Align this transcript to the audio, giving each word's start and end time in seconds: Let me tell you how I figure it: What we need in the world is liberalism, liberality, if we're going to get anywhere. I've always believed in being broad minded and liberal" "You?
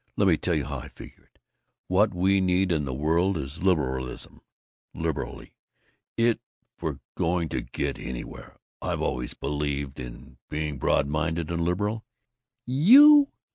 Let 0.17 0.27
me 0.27 0.35
tell 0.35 0.55
you 0.55 0.65
how 0.65 0.79
I 0.79 0.87
figure 0.87 1.25
it: 1.25 1.37
What 1.87 2.11
we 2.11 2.41
need 2.41 2.71
in 2.71 2.85
the 2.85 2.91
world 2.95 3.37
is 3.37 3.61
liberalism, 3.61 4.41
liberality, 4.95 5.53
if 6.17 6.39
we're 6.81 7.01
going 7.13 7.49
to 7.49 7.61
get 7.61 7.99
anywhere. 7.99 8.57
I've 8.81 9.01
always 9.03 9.35
believed 9.35 9.99
in 9.99 10.39
being 10.49 10.79
broad 10.79 11.05
minded 11.05 11.51
and 11.51 11.61
liberal" 11.63 12.03
"You? 12.65 13.27